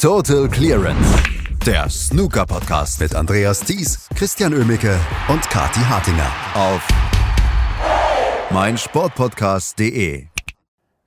[0.00, 1.22] Total Clearance.
[1.66, 6.88] Der Snooker-Podcast mit Andreas Thies, Christian Ömicke und Kati Hartinger auf
[8.50, 10.29] meinsportpodcast.de.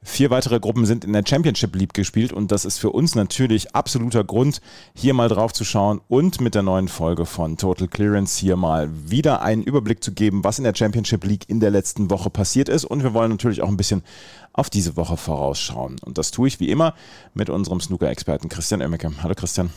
[0.06, 3.74] Vier weitere Gruppen sind in der Championship League gespielt und das ist für uns natürlich
[3.74, 4.60] absoluter Grund,
[4.94, 8.90] hier mal drauf zu schauen und mit der neuen Folge von Total Clearance hier mal
[9.10, 12.68] wieder einen Überblick zu geben, was in der Championship League in der letzten Woche passiert
[12.68, 12.84] ist.
[12.84, 14.04] Und wir wollen natürlich auch ein bisschen
[14.52, 15.96] auf diese Woche vorausschauen.
[16.04, 16.94] Und das tue ich wie immer
[17.34, 19.12] mit unserem Snooker-Experten Christian Oemmeke.
[19.24, 19.72] Hallo Christian.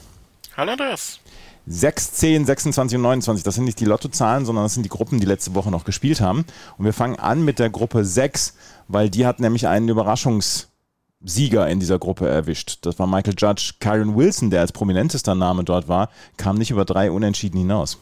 [0.56, 1.20] Hallo Andreas.
[1.66, 5.18] 6, 10, 26 und 29, das sind nicht die Lottozahlen, sondern das sind die Gruppen,
[5.18, 6.44] die letzte Woche noch gespielt haben.
[6.78, 8.54] Und wir fangen an mit der Gruppe 6,
[8.86, 12.78] weil die hat nämlich einen Überraschungssieger in dieser Gruppe erwischt.
[12.82, 13.74] Das war Michael Judge.
[13.80, 17.98] Kyron Wilson, der als prominentester Name dort war, kam nicht über drei Unentschieden hinaus.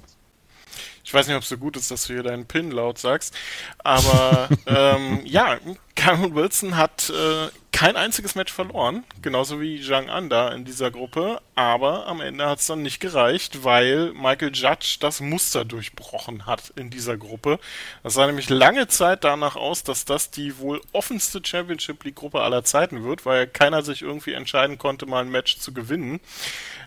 [1.03, 3.35] Ich weiß nicht, ob es so gut ist, dass du hier deinen Pin laut sagst,
[3.79, 5.59] aber ähm, ja,
[5.95, 11.41] Kyron Wilson hat äh, kein einziges Match verloren, genauso wie Zhang Anda in dieser Gruppe,
[11.57, 16.73] aber am Ende hat es dann nicht gereicht, weil Michael Judge das Muster durchbrochen hat
[16.77, 17.59] in dieser Gruppe.
[18.05, 22.43] Das sah nämlich lange Zeit danach aus, dass das die wohl offenste Championship League Gruppe
[22.43, 26.21] aller Zeiten wird, weil keiner sich irgendwie entscheiden konnte, mal ein Match zu gewinnen.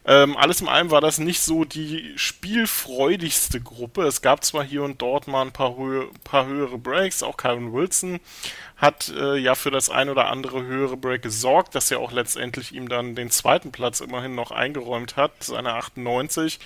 [0.05, 4.03] Ähm, alles in allem war das nicht so die spielfreudigste Gruppe.
[4.03, 7.73] Es gab zwar hier und dort mal ein paar, Höhe, paar höhere Breaks, auch Kyron
[7.73, 8.21] Wilson
[8.77, 12.73] hat äh, ja für das ein oder andere höhere Break gesorgt, dass er auch letztendlich
[12.73, 16.59] ihm dann den zweiten Platz immerhin noch eingeräumt hat, seine 98.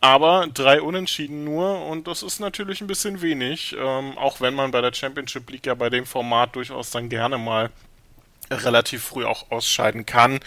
[0.00, 4.70] Aber drei Unentschieden nur und das ist natürlich ein bisschen wenig, ähm, auch wenn man
[4.70, 7.70] bei der Championship League ja bei dem Format durchaus dann gerne mal
[8.50, 10.40] relativ früh auch ausscheiden kann.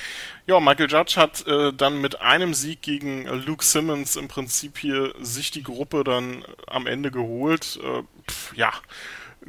[0.48, 5.14] Ja, Michael Judge hat äh, dann mit einem Sieg gegen Luke Simmons im Prinzip hier
[5.20, 7.80] sich die Gruppe dann am Ende geholt.
[7.82, 8.74] Äh, pf, ja,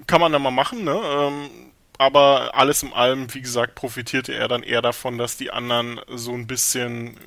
[0.06, 1.00] kann man dann mal machen, ne?
[1.04, 1.50] Ähm,
[1.98, 6.32] aber alles in allem, wie gesagt, profitierte er dann eher davon, dass die anderen so
[6.32, 7.18] ein bisschen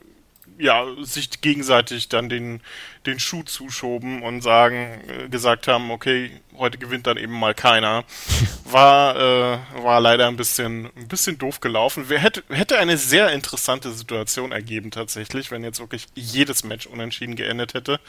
[0.60, 2.60] ja, sich gegenseitig dann den,
[3.06, 8.04] den Schuh zuschoben und sagen, äh, gesagt haben, okay, heute gewinnt dann eben mal keiner.
[8.66, 12.04] War, äh, war leider ein bisschen, ein bisschen doof gelaufen.
[12.08, 17.36] Wer hätte, hätte eine sehr interessante Situation ergeben tatsächlich, wenn jetzt wirklich jedes Match unentschieden
[17.36, 18.00] geendet hätte.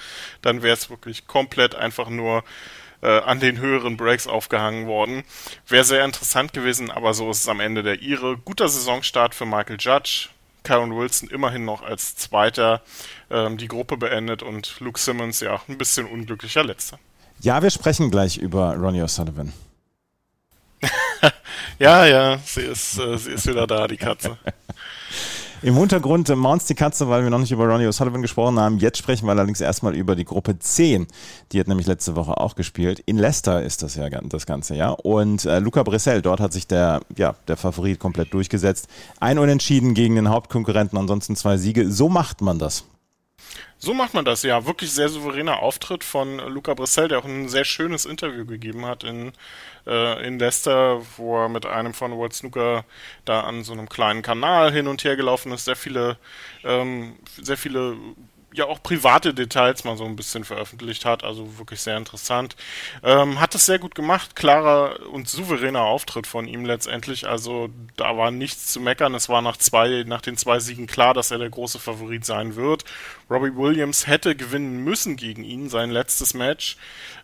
[0.43, 2.45] Dann wäre es wirklich komplett einfach nur
[3.03, 5.25] äh, an den höheren Breaks aufgehangen worden.
[5.67, 8.37] Wäre sehr interessant gewesen, aber so ist es am Ende der Ire.
[8.45, 10.29] Guter Saisonstart für Michael Judge.
[10.63, 12.83] Kyron Wilson immerhin noch als Zweiter
[13.31, 16.99] ähm, die Gruppe beendet und Luke Simmons ja ein bisschen unglücklicher Letzter.
[17.41, 19.53] Ja, wir sprechen gleich über Ronnie O'Sullivan.
[21.79, 24.37] ja, ja, sie ist, äh, sie ist wieder da, die Katze.
[25.63, 28.79] Im Hintergrund Mounts die Katze, weil wir noch nicht über Ronnie O'Sullivan gesprochen haben.
[28.79, 31.07] Jetzt sprechen wir allerdings erstmal über die Gruppe 10.
[31.53, 33.01] Die hat nämlich letzte Woche auch gespielt.
[33.01, 34.89] In Leicester ist das ja das Ganze, ja.
[34.89, 38.89] Und äh, Luca Brissell, dort hat sich der, ja, der Favorit komplett durchgesetzt.
[39.21, 41.91] Ein Unentschieden gegen den Hauptkonkurrenten, ansonsten zwei Siege.
[41.91, 42.85] So macht man das.
[43.79, 44.67] So macht man das, ja.
[44.67, 49.05] Wirklich sehr souveräner Auftritt von Luca Brissell, der auch ein sehr schönes Interview gegeben hat
[49.05, 49.33] in,
[49.87, 52.85] äh, in Leicester, wo er mit einem von World Snooker
[53.25, 56.19] da an so einem kleinen Kanal hin und her gelaufen ist, sehr viele,
[56.65, 57.97] ähm, sehr viele
[58.53, 62.57] ja auch private Details mal so ein bisschen veröffentlicht hat, also wirklich sehr interessant.
[63.03, 68.17] Ähm, hat es sehr gut gemacht, klarer und souveräner Auftritt von ihm letztendlich, also da
[68.17, 71.39] war nichts zu meckern, es war nach zwei, nach den zwei Siegen klar, dass er
[71.39, 72.85] der große Favorit sein wird.
[73.31, 76.77] Robbie Williams hätte gewinnen müssen gegen ihn, sein letztes Match,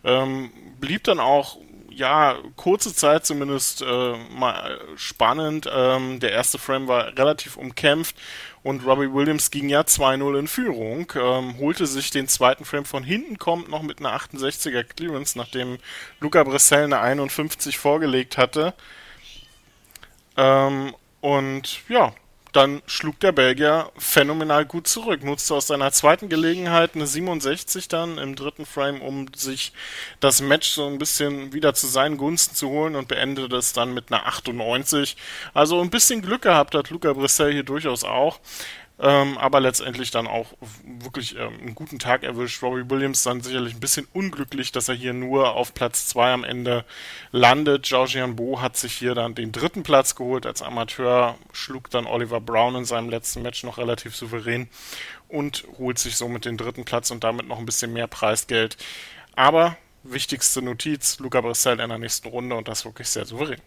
[0.03, 1.57] ähm, blieb dann auch
[1.97, 5.67] ja, kurze Zeit zumindest äh, mal spannend.
[5.71, 8.15] Ähm, der erste Frame war relativ umkämpft
[8.61, 13.03] und Robbie Williams ging ja 2-0 in Führung, ähm, holte sich den zweiten Frame von
[13.03, 15.79] hinten, kommt noch mit einer 68er Clearance, nachdem
[16.19, 18.75] Luca Bressel eine 51 vorgelegt hatte.
[20.37, 22.13] Ähm, und ja,
[22.53, 28.17] dann schlug der Belgier phänomenal gut zurück, nutzte aus seiner zweiten Gelegenheit eine 67 dann
[28.17, 29.73] im dritten Frame, um sich
[30.19, 33.93] das Match so ein bisschen wieder zu seinen Gunsten zu holen und beendete es dann
[33.93, 35.17] mit einer 98.
[35.53, 38.39] Also ein bisschen Glück gehabt hat Luca Brissell hier durchaus auch.
[38.99, 42.63] Ähm, aber letztendlich dann auch wirklich ähm, einen guten Tag erwischt.
[42.63, 46.43] Robbie Williams dann sicherlich ein bisschen unglücklich, dass er hier nur auf Platz 2 am
[46.43, 46.83] Ende
[47.31, 47.83] landet.
[47.83, 52.41] Georgian Bo hat sich hier dann den dritten Platz geholt als Amateur, schlug dann Oliver
[52.41, 54.67] Brown in seinem letzten Match noch relativ souverän
[55.27, 58.77] und holt sich somit den dritten Platz und damit noch ein bisschen mehr Preisgeld.
[59.35, 63.61] Aber wichtigste Notiz, Luca Brissell in der nächsten Runde und das wirklich sehr souverän.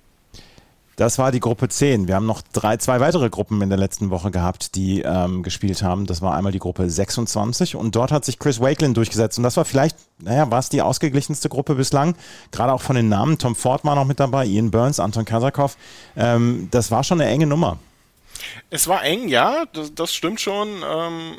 [1.00, 2.08] Das war die Gruppe 10.
[2.08, 5.82] Wir haben noch drei, zwei weitere Gruppen in der letzten Woche gehabt, die ähm, gespielt
[5.82, 6.04] haben.
[6.04, 9.38] Das war einmal die Gruppe 26 und dort hat sich Chris Wakelin durchgesetzt.
[9.38, 12.16] Und das war vielleicht, naja, war es die ausgeglichenste Gruppe bislang.
[12.50, 13.38] Gerade auch von den Namen.
[13.38, 15.78] Tom Ford war noch mit dabei, Ian Burns, Anton Kazakov.
[16.18, 17.78] Ähm, das war schon eine enge Nummer.
[18.70, 20.82] Es war eng, ja, das, das stimmt schon.
[20.86, 21.38] Ähm,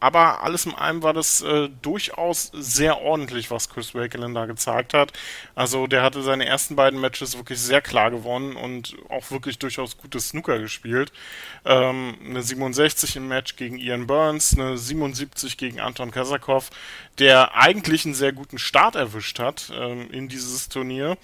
[0.00, 4.94] aber alles in allem war das äh, durchaus sehr ordentlich, was Chris Wakelin da gezeigt
[4.94, 5.12] hat.
[5.54, 9.98] Also der hatte seine ersten beiden Matches wirklich sehr klar gewonnen und auch wirklich durchaus
[9.98, 11.12] gutes Snooker gespielt.
[11.64, 16.70] Ähm, eine 67 im Match gegen Ian Burns, eine 77 gegen Anton Kazakov,
[17.18, 21.18] der eigentlich einen sehr guten Start erwischt hat ähm, in dieses Turnier.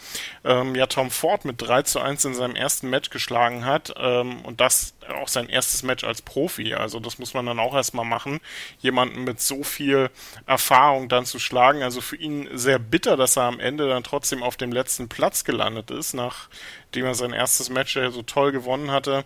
[0.45, 4.43] Ähm, ja, Tom Ford mit 3 zu 1 in seinem ersten Match geschlagen hat ähm,
[4.43, 6.75] und das auch sein erstes Match als Profi.
[6.75, 8.41] Also das muss man dann auch erstmal machen,
[8.81, 10.11] jemanden mit so viel
[10.47, 11.83] Erfahrung dann zu schlagen.
[11.83, 15.45] Also für ihn sehr bitter, dass er am Ende dann trotzdem auf dem letzten Platz
[15.45, 16.49] gelandet ist, nach
[16.95, 19.25] dem er sein erstes Match so toll gewonnen hatte.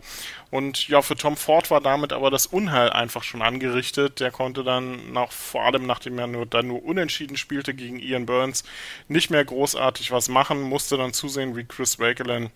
[0.50, 4.20] Und ja, für Tom Ford war damit aber das Unheil einfach schon angerichtet.
[4.20, 8.26] Der konnte dann nach, vor allem nachdem er nur, dann nur unentschieden spielte gegen Ian
[8.26, 8.64] Burns,
[9.08, 12.50] nicht mehr großartig was machen, musste dann zusehen, wie Chris Wakelin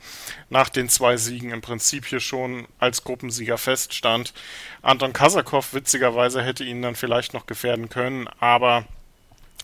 [0.51, 4.35] nach den zwei Siegen im Prinzip hier schon als Gruppensieger feststand.
[4.83, 8.85] Anton Kasakov witzigerweise hätte ihn dann vielleicht noch gefährden können, aber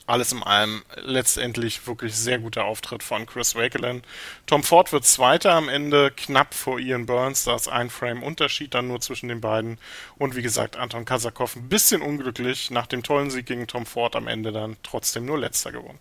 [0.07, 4.03] alles in allem letztendlich wirklich sehr guter Auftritt von Chris Wakelin.
[4.47, 8.75] Tom Ford wird Zweiter am Ende, knapp vor Ian Burns, da ist ein Frame Unterschied
[8.75, 9.79] dann nur zwischen den beiden.
[10.19, 14.17] Und wie gesagt, Anton Kasakov ein bisschen unglücklich, nach dem tollen Sieg gegen Tom Ford
[14.17, 15.99] am Ende dann trotzdem nur Letzter geworden.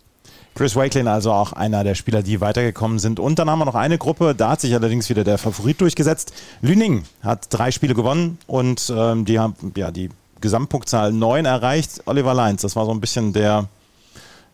[0.54, 3.18] Chris Wakelin also auch einer der Spieler, die weitergekommen sind.
[3.18, 6.34] Und dann haben wir noch eine Gruppe, da hat sich allerdings wieder der Favorit durchgesetzt.
[6.60, 10.10] Lüning hat drei Spiele gewonnen und ähm, die haben ja die
[10.40, 12.02] Gesamtpunktzahl neun erreicht.
[12.04, 13.68] Oliver Leins, das war so ein bisschen der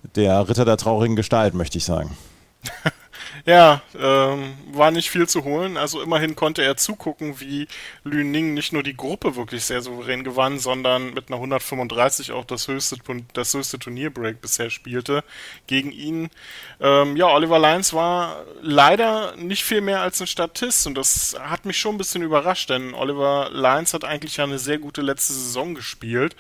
[0.03, 2.17] der Ritter der traurigen Gestalt, möchte ich sagen.
[3.47, 5.77] Ja, ähm, war nicht viel zu holen.
[5.77, 7.67] Also immerhin konnte er zugucken, wie
[8.05, 12.45] Lü Ning nicht nur die Gruppe wirklich sehr souverän gewann, sondern mit einer 135 auch
[12.45, 12.97] das höchste,
[13.33, 15.25] das höchste Turnierbreak bisher spielte
[15.67, 16.31] gegen ihn.
[16.81, 21.65] Ähm, ja, Oliver Lyons war leider nicht viel mehr als ein Statist und das hat
[21.65, 25.33] mich schon ein bisschen überrascht, denn Oliver Lyons hat eigentlich ja eine sehr gute letzte
[25.33, 26.37] Saison gespielt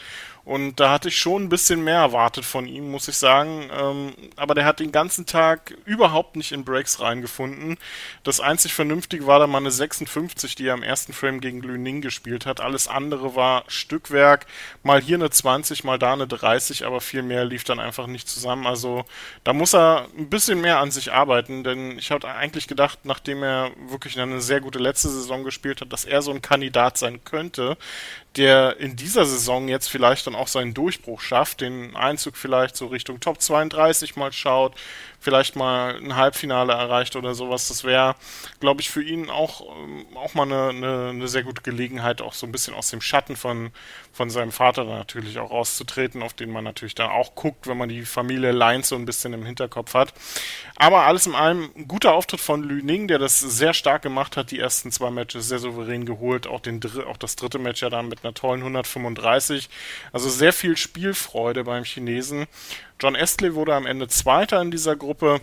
[0.48, 3.68] und da hatte ich schon ein bisschen mehr erwartet von ihm, muss ich sagen.
[3.70, 7.76] Ähm, aber der hat den ganzen Tag überhaupt nicht in Breaks reingefunden.
[8.24, 12.00] Das einzig Vernünftige war da mal eine 56, die er im ersten Frame gegen Lüning
[12.00, 12.62] gespielt hat.
[12.62, 14.46] Alles andere war Stückwerk.
[14.82, 18.26] Mal hier eine 20, mal da eine 30, aber viel mehr lief dann einfach nicht
[18.26, 18.66] zusammen.
[18.66, 19.04] Also
[19.44, 23.42] da muss er ein bisschen mehr an sich arbeiten, denn ich hatte eigentlich gedacht, nachdem
[23.42, 27.22] er wirklich eine sehr gute letzte Saison gespielt hat, dass er so ein Kandidat sein
[27.22, 27.76] könnte,
[28.36, 32.86] der in dieser Saison jetzt vielleicht dann auch seinen Durchbruch schafft, den Einzug vielleicht so
[32.86, 34.74] Richtung Top 32 mal schaut,
[35.20, 37.68] vielleicht mal ein Halbfinale erreicht oder sowas.
[37.68, 38.14] Das wäre,
[38.60, 42.34] glaube ich, für ihn auch, ähm, auch mal eine, eine, eine, sehr gute Gelegenheit, auch
[42.34, 43.70] so ein bisschen aus dem Schatten von,
[44.12, 47.88] von seinem Vater natürlich auch rauszutreten, auf den man natürlich dann auch guckt, wenn man
[47.88, 50.12] die Familie Lines so ein bisschen im Hinterkopf hat.
[50.76, 54.36] Aber alles in allem ein guter Auftritt von Lü Ning, der das sehr stark gemacht
[54.36, 57.90] hat, die ersten zwei Matches sehr souverän geholt, auch, den, auch das dritte Match ja
[57.90, 59.68] dann mit einer tollen 135.
[60.12, 62.46] Also sehr viel Spielfreude beim Chinesen.
[63.00, 65.40] John Estley wurde am Ende Zweiter in dieser Gruppe.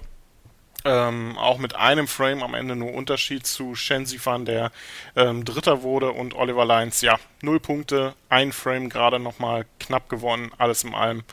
[0.87, 4.71] Ähm, auch mit einem Frame am Ende nur Unterschied zu Shen Zifan, der
[5.15, 10.51] ähm, Dritter wurde und Oliver Lyons, ja, null Punkte, ein Frame gerade nochmal knapp gewonnen,
[10.59, 11.23] alles in allem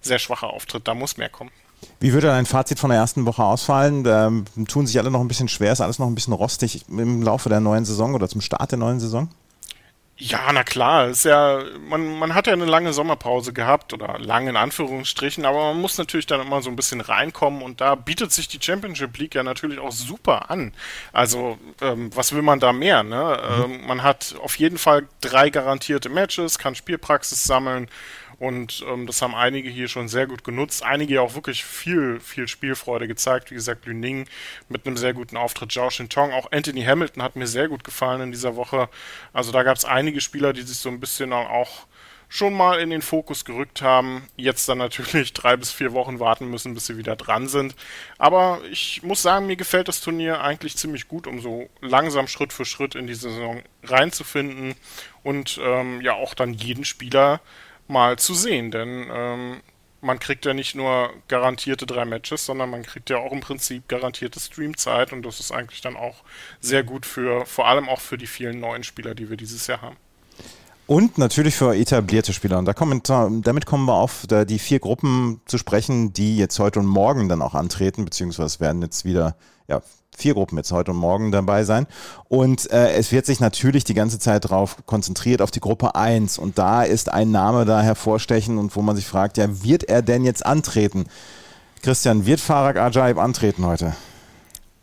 [0.00, 1.50] sehr schwacher Auftritt, da muss mehr kommen.
[1.98, 4.04] Wie würde dein Fazit von der ersten Woche ausfallen?
[4.04, 4.30] Da
[4.68, 7.48] tun sich alle noch ein bisschen schwer, ist alles noch ein bisschen rostig im Laufe
[7.48, 9.28] der neuen Saison oder zum Start der neuen Saison?
[10.22, 14.50] Ja, na klar, ist ja, man, man hat ja eine lange Sommerpause gehabt oder lange
[14.50, 18.30] in Anführungsstrichen, aber man muss natürlich dann immer so ein bisschen reinkommen und da bietet
[18.30, 20.74] sich die Championship League ja natürlich auch super an.
[21.14, 23.40] Also, ähm, was will man da mehr, ne?
[23.56, 23.64] Mhm.
[23.64, 27.88] Ähm, man hat auf jeden Fall drei garantierte Matches, kann Spielpraxis sammeln
[28.40, 30.82] und ähm, das haben einige hier schon sehr gut genutzt.
[30.82, 33.50] Einige auch wirklich viel, viel Spielfreude gezeigt.
[33.50, 34.26] Wie gesagt, Lüning
[34.70, 35.70] mit einem sehr guten Auftritt.
[35.72, 38.88] Zhao Shintong, auch Anthony Hamilton hat mir sehr gut gefallen in dieser Woche.
[39.34, 41.86] Also da gab es einige Spieler, die sich so ein bisschen auch
[42.30, 44.26] schon mal in den Fokus gerückt haben.
[44.36, 47.74] Jetzt dann natürlich drei bis vier Wochen warten müssen, bis sie wieder dran sind.
[48.16, 52.54] Aber ich muss sagen, mir gefällt das Turnier eigentlich ziemlich gut, um so langsam Schritt
[52.54, 54.76] für Schritt in die Saison reinzufinden
[55.22, 57.42] und ähm, ja auch dann jeden Spieler
[57.90, 59.60] mal zu sehen, denn ähm,
[60.00, 63.88] man kriegt ja nicht nur garantierte drei Matches, sondern man kriegt ja auch im Prinzip
[63.88, 66.22] garantierte Streamzeit und das ist eigentlich dann auch
[66.60, 69.82] sehr gut für, vor allem auch für die vielen neuen Spieler, die wir dieses Jahr
[69.82, 69.96] haben.
[70.90, 72.58] Und natürlich für etablierte Spieler.
[72.58, 73.00] Und da kommen,
[73.44, 77.42] damit kommen wir auf die vier Gruppen zu sprechen, die jetzt heute und morgen dann
[77.42, 79.36] auch antreten, beziehungsweise werden jetzt wieder
[79.68, 81.86] ja, vier Gruppen jetzt heute und morgen dabei sein.
[82.28, 86.38] Und äh, es wird sich natürlich die ganze Zeit darauf konzentriert, auf die Gruppe 1.
[86.38, 90.02] Und da ist ein Name da hervorstechen und wo man sich fragt, ja, wird er
[90.02, 91.04] denn jetzt antreten?
[91.82, 93.94] Christian, wird Farag Ajaib antreten heute?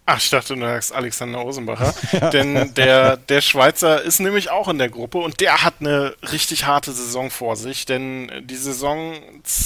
[0.10, 1.94] Ach, ich dachte, du sagst Alexander Osenbacher.
[2.14, 2.30] ja.
[2.30, 6.66] Denn der, der Schweizer ist nämlich auch in der Gruppe und der hat eine richtig
[6.66, 7.86] harte Saison vor sich.
[7.86, 9.16] Denn die Saison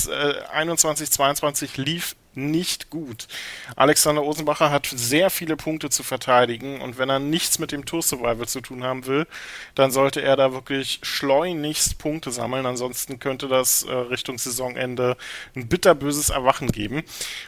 [0.10, 3.28] äh, 21, 22 lief nicht gut.
[3.76, 8.02] Alexander Osenbacher hat sehr viele Punkte zu verteidigen und wenn er nichts mit dem Tour
[8.02, 9.28] Survival zu tun haben will,
[9.76, 12.66] dann sollte er da wirklich schleunigst Punkte sammeln.
[12.66, 15.18] Ansonsten könnte das äh, Richtung Saisonende
[15.56, 17.04] ein bitterböses Erwachen geben.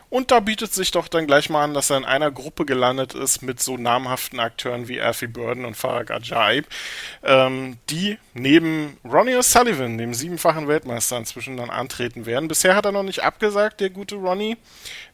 [0.10, 3.13] Und da bietet sich doch dann gleich mal an, dass er in einer Gruppe gelandet
[3.13, 6.68] ist mit so namhaften Akteuren wie Alfie Burden und Farag Ajaib,
[7.24, 12.48] ähm, die neben Ronnie O'Sullivan, dem siebenfachen Weltmeister, inzwischen dann antreten werden.
[12.48, 14.58] Bisher hat er noch nicht abgesagt, der gute Ronnie.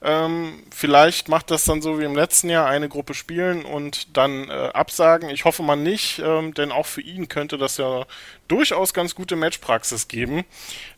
[0.01, 4.49] Ähm, vielleicht macht das dann so wie im letzten Jahr eine Gruppe spielen und dann
[4.49, 5.29] äh, absagen.
[5.29, 8.05] Ich hoffe mal nicht, ähm, denn auch für ihn könnte das ja
[8.47, 10.45] durchaus ganz gute Matchpraxis geben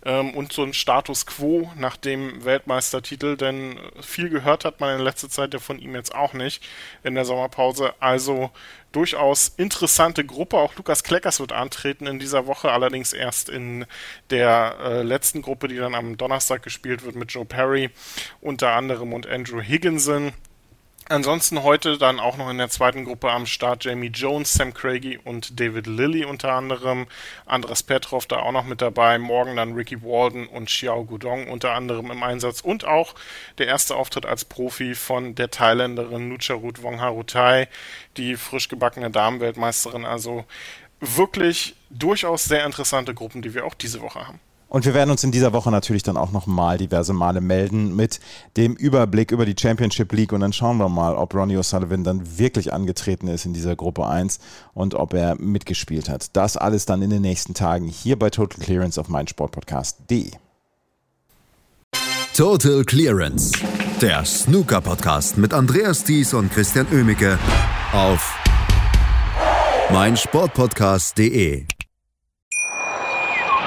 [0.05, 5.03] ähm, und so ein Status quo nach dem Weltmeistertitel, denn viel gehört hat man in
[5.03, 6.63] letzter Zeit ja von ihm jetzt auch nicht
[7.03, 7.93] in der Sommerpause.
[7.99, 8.51] Also
[8.91, 10.57] durchaus interessante Gruppe.
[10.57, 13.85] Auch Lukas Kleckers wird antreten in dieser Woche, allerdings erst in
[14.29, 17.89] der äh, letzten Gruppe, die dann am Donnerstag gespielt wird mit Joe Perry
[18.41, 20.33] unter anderem und Andrew Higginson.
[21.11, 25.17] Ansonsten heute dann auch noch in der zweiten Gruppe am Start Jamie Jones, Sam Craigie
[25.17, 27.05] und David Lilly unter anderem.
[27.45, 29.19] Andras Petrov da auch noch mit dabei.
[29.19, 32.61] Morgen dann Ricky Walden und Xiao Gudong unter anderem im Einsatz.
[32.61, 33.13] Und auch
[33.57, 37.67] der erste Auftritt als Profi von der Thailänderin Nucharut Wongharutai,
[38.15, 40.05] die frisch gebackene Damenweltmeisterin.
[40.05, 40.45] Also
[41.01, 44.39] wirklich durchaus sehr interessante Gruppen, die wir auch diese Woche haben.
[44.71, 48.21] Und wir werden uns in dieser Woche natürlich dann auch nochmal diverse Male melden mit
[48.55, 52.37] dem Überblick über die Championship League und dann schauen wir mal, ob Ronnie O'Sullivan dann
[52.39, 54.39] wirklich angetreten ist in dieser Gruppe 1
[54.73, 56.37] und ob er mitgespielt hat.
[56.37, 60.31] Das alles dann in den nächsten Tagen hier bei Total Clearance auf meinsportpodcast.de.
[62.33, 63.51] Total Clearance,
[63.99, 67.37] der Snooker-Podcast mit Andreas Thies und Christian Oemicke
[67.91, 68.39] auf
[69.91, 71.65] meinsportpodcast.de.